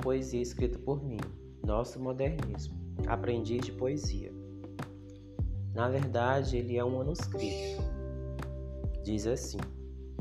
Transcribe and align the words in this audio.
poesia 0.00 0.40
escrita 0.40 0.78
por 0.78 1.04
mim, 1.04 1.20
Nosso 1.64 2.00
Modernismo, 2.00 2.78
Aprendiz 3.06 3.64
de 3.64 3.72
Poesia. 3.72 4.32
Na 5.74 5.88
verdade, 5.88 6.56
ele 6.56 6.76
é 6.76 6.84
um 6.84 6.96
manuscrito. 6.96 7.82
Diz 9.04 9.26
assim: 9.26 9.58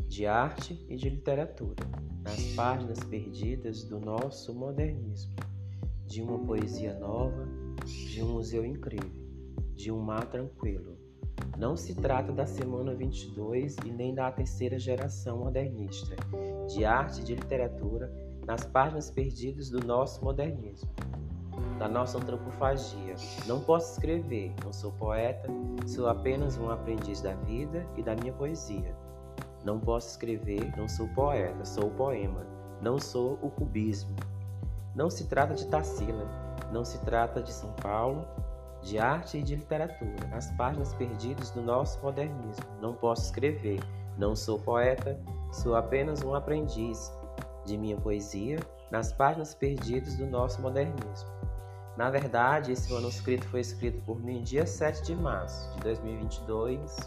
de 0.08 0.26
arte 0.26 0.86
e 0.90 0.96
de 0.96 1.10
literatura, 1.10 1.86
nas 2.22 2.42
páginas 2.56 3.00
perdidas 3.00 3.84
do 3.84 4.00
nosso 4.00 4.54
modernismo, 4.54 5.34
de 6.06 6.22
uma 6.22 6.40
poesia 6.40 6.98
nova, 7.00 7.48
de 7.86 8.22
um 8.22 8.34
museu 8.34 8.66
incrível, 8.66 9.12
de 9.76 9.92
um 9.92 10.00
mar 10.00 10.26
tranquilo. 10.30 10.98
Não 11.58 11.76
se 11.76 11.96
trata 11.96 12.32
da 12.32 12.46
semana 12.46 12.94
22 12.94 13.78
e 13.86 13.92
nem 13.92 14.14
da 14.14 14.32
terceira 14.32 14.78
geração 14.78 15.40
modernista, 15.40 16.16
de 16.68 16.86
arte 16.86 17.22
e 17.22 17.24
de 17.24 17.36
literatura, 17.36 18.29
nas 18.50 18.66
páginas 18.66 19.12
perdidas 19.12 19.70
do 19.70 19.86
nosso 19.86 20.26
modernismo, 20.26 20.90
da 21.78 21.88
nossa 21.88 22.18
antropofagia. 22.18 23.14
Não 23.46 23.62
posso 23.62 23.92
escrever, 23.92 24.52
não 24.64 24.74
sou 24.74 24.92
poeta, 24.94 25.48
sou 25.86 26.08
apenas 26.08 26.58
um 26.58 26.68
aprendiz 26.72 27.22
da 27.22 27.36
vida 27.36 27.86
e 27.96 28.02
da 28.02 28.16
minha 28.16 28.34
poesia. 28.34 28.98
Não 29.64 29.80
posso 29.80 30.10
escrever, 30.10 30.76
não 30.76 30.90
sou 30.90 31.08
poeta, 31.10 31.64
sou 31.64 31.90
o 31.90 31.92
poema, 31.92 32.44
não 32.82 32.98
sou 32.98 33.38
o 33.40 33.52
cubismo. 33.52 34.16
Não 34.96 35.12
se 35.12 35.28
trata 35.28 35.54
de 35.54 35.68
Tarsila, 35.68 36.28
não 36.72 36.84
se 36.84 36.98
trata 37.06 37.44
de 37.44 37.54
São 37.54 37.72
Paulo, 37.74 38.26
de 38.82 38.98
arte 38.98 39.38
e 39.38 39.44
de 39.44 39.58
literatura, 39.58 40.28
nas 40.32 40.50
páginas 40.54 40.92
perdidas 40.96 41.52
do 41.52 41.62
nosso 41.62 42.02
modernismo. 42.02 42.66
Não 42.82 42.96
posso 42.96 43.26
escrever, 43.26 43.80
não 44.18 44.36
sou 44.36 44.58
poeta, 44.58 45.20
sou 45.52 45.76
apenas 45.76 46.24
um 46.24 46.34
aprendiz 46.34 47.14
de 47.70 47.78
minha 47.78 47.98
poesia 47.98 48.60
nas 48.92 49.14
páginas 49.14 49.54
perdidas 49.54 50.16
do 50.16 50.26
nosso 50.26 50.62
modernismo. 50.62 51.30
Na 51.96 52.10
verdade, 52.10 52.72
esse 52.72 52.92
manuscrito 52.92 53.48
foi 53.50 53.60
escrito 53.60 54.02
por 54.06 54.20
mim 54.20 54.42
dia 54.42 54.66
7 54.66 55.04
de 55.04 55.16
março 55.16 55.72
de 55.76 55.82
2022, 55.82 56.98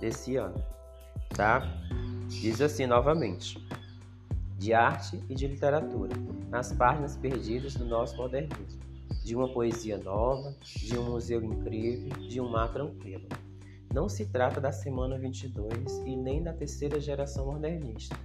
desse 0.00 0.36
ano, 0.36 0.62
tá? 1.36 1.62
Diz 2.28 2.60
assim 2.60 2.86
novamente: 2.86 3.64
de 4.58 4.72
arte 4.72 5.22
e 5.28 5.34
de 5.34 5.46
literatura, 5.46 6.12
nas 6.48 6.72
páginas 6.72 7.16
perdidas 7.16 7.74
do 7.74 7.84
nosso 7.84 8.16
modernismo, 8.16 8.80
de 9.22 9.36
uma 9.36 9.52
poesia 9.52 9.98
nova, 9.98 10.56
de 10.62 10.98
um 10.98 11.10
museu 11.10 11.42
incrível, 11.42 12.08
de 12.28 12.40
um 12.40 12.48
mar 12.48 12.72
tranquilo. 12.72 13.28
Não 13.94 14.08
se 14.08 14.24
trata 14.26 14.58
da 14.60 14.72
semana 14.72 15.18
22 15.18 15.98
e 16.06 16.16
nem 16.16 16.42
da 16.42 16.52
terceira 16.52 16.98
geração 16.98 17.44
modernista 17.44 18.16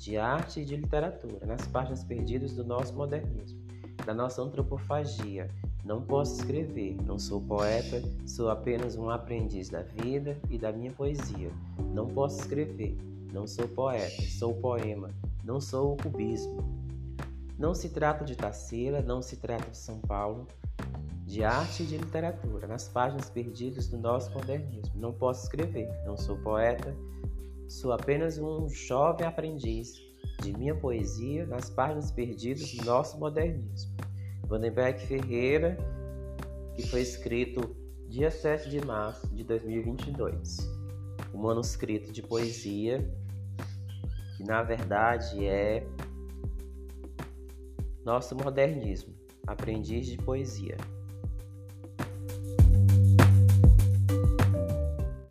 de 0.00 0.16
arte 0.16 0.60
e 0.60 0.64
de 0.64 0.76
literatura, 0.76 1.44
nas 1.44 1.66
páginas 1.66 2.02
perdidas 2.02 2.54
do 2.54 2.64
nosso 2.64 2.94
modernismo, 2.94 3.60
da 4.06 4.14
nossa 4.14 4.40
antropofagia. 4.40 5.46
Não 5.84 6.00
posso 6.00 6.40
escrever, 6.40 6.96
não 7.04 7.18
sou 7.18 7.38
poeta, 7.42 8.02
sou 8.26 8.48
apenas 8.48 8.96
um 8.96 9.10
aprendiz 9.10 9.68
da 9.68 9.82
vida 9.82 10.38
e 10.48 10.56
da 10.56 10.72
minha 10.72 10.90
poesia. 10.90 11.52
Não 11.92 12.06
posso 12.06 12.40
escrever, 12.40 12.96
não 13.30 13.46
sou 13.46 13.68
poeta, 13.68 14.22
sou 14.22 14.54
poema, 14.54 15.10
não 15.44 15.60
sou 15.60 15.92
o 15.92 15.96
cubismo. 15.98 16.64
Não 17.58 17.74
se 17.74 17.90
trata 17.90 18.24
de 18.24 18.34
Tarsila, 18.34 19.02
não 19.02 19.20
se 19.20 19.36
trata 19.36 19.70
de 19.70 19.76
São 19.76 20.00
Paulo, 20.00 20.46
de 21.26 21.44
arte 21.44 21.82
e 21.82 21.86
de 21.86 21.98
literatura, 21.98 22.66
nas 22.66 22.88
páginas 22.88 23.28
perdidas 23.28 23.86
do 23.86 23.98
nosso 23.98 24.32
modernismo. 24.32 24.94
Não 24.94 25.12
posso 25.12 25.42
escrever, 25.42 25.90
não 26.06 26.16
sou 26.16 26.38
poeta, 26.38 26.96
Sou 27.70 27.92
apenas 27.92 28.36
um 28.36 28.68
jovem 28.68 29.24
aprendiz 29.24 29.94
de 30.42 30.52
minha 30.52 30.74
poesia 30.74 31.46
nas 31.46 31.70
páginas 31.70 32.10
perdidas 32.10 32.72
do 32.72 32.84
nosso 32.84 33.16
modernismo. 33.16 33.92
Vandenberg 34.44 34.98
Ferreira, 35.06 35.78
que 36.74 36.84
foi 36.88 37.00
escrito 37.00 37.76
dia 38.08 38.28
7 38.28 38.68
de 38.68 38.84
março 38.84 39.24
de 39.28 39.44
2022. 39.44 40.56
O 41.32 41.38
manuscrito 41.38 42.10
de 42.10 42.24
poesia, 42.24 43.08
que 44.36 44.42
na 44.42 44.64
verdade 44.64 45.46
é 45.46 45.86
Nosso 48.04 48.34
Modernismo, 48.34 49.14
Aprendiz 49.46 50.08
de 50.08 50.16
Poesia. 50.16 50.76